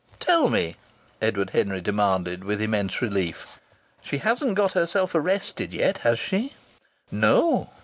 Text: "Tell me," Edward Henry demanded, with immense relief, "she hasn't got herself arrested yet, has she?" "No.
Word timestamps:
"Tell 0.19 0.49
me," 0.49 0.77
Edward 1.21 1.51
Henry 1.51 1.79
demanded, 1.79 2.43
with 2.43 2.59
immense 2.59 3.03
relief, 3.03 3.59
"she 4.01 4.17
hasn't 4.17 4.55
got 4.55 4.71
herself 4.73 5.13
arrested 5.13 5.75
yet, 5.75 5.99
has 5.99 6.17
she?" 6.17 6.53
"No. 7.11 7.69